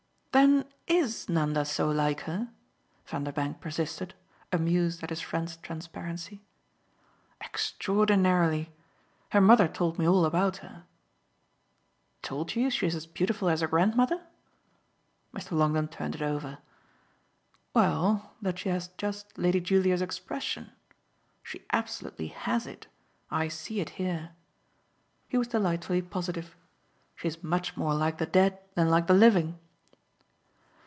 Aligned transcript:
"Then 0.33 0.63
IS 0.87 1.27
Nanda 1.27 1.65
so 1.65 1.89
like 1.89 2.21
her?" 2.21 2.49
Vanderbank 3.05 3.59
persisted, 3.59 4.13
amused 4.53 5.03
at 5.03 5.09
his 5.09 5.19
friend's 5.19 5.57
transparency. 5.57 6.41
"Extraordinarily. 7.43 8.71
Her 9.33 9.41
mother 9.41 9.67
told 9.67 9.99
me 9.99 10.07
all 10.07 10.23
about 10.23 10.57
her." 10.57 10.85
"Told 12.21 12.55
you 12.55 12.69
she's 12.69 12.95
as 12.95 13.05
beautiful 13.05 13.49
as 13.49 13.59
her 13.59 13.67
grandmother?" 13.67 14.25
Mr. 15.35 15.51
Longdon 15.51 15.89
turned 15.89 16.15
it 16.15 16.21
over. 16.21 16.59
"Well, 17.73 18.31
that 18.41 18.57
she 18.57 18.69
has 18.69 18.87
just 18.97 19.37
Lady 19.37 19.59
Julia's 19.59 20.01
expression. 20.01 20.71
She 21.43 21.65
absolutely 21.73 22.27
HAS 22.29 22.67
it 22.67 22.87
I 23.29 23.49
see 23.49 23.81
it 23.81 23.91
here." 23.99 24.31
He 25.27 25.37
was 25.37 25.49
delightfully 25.49 26.01
positive. 26.01 26.55
"She's 27.17 27.43
much 27.43 27.75
more 27.75 27.93
like 27.93 28.17
the 28.17 28.25
dead 28.25 28.61
than 28.75 28.89
like 28.89 29.07
the 29.07 29.13
living." 29.13 29.59